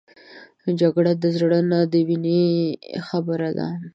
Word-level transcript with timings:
جګړه 0.79 1.11
د 1.21 1.23
زړه 1.37 1.59
نه 1.71 1.79
د 1.91 1.93
وینې 2.07 2.43
خبره 3.07 3.49
ده 3.57 3.67